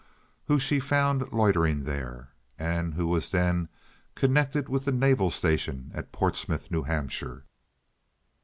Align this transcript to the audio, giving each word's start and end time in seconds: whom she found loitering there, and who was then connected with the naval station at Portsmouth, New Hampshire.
whom 0.47 0.57
she 0.57 0.79
found 0.79 1.31
loitering 1.31 1.83
there, 1.83 2.29
and 2.57 2.95
who 2.95 3.05
was 3.05 3.29
then 3.29 3.69
connected 4.15 4.67
with 4.67 4.83
the 4.83 4.91
naval 4.91 5.29
station 5.29 5.91
at 5.93 6.11
Portsmouth, 6.11 6.71
New 6.71 6.81
Hampshire. 6.81 7.45